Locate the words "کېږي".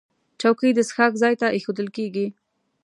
1.97-2.27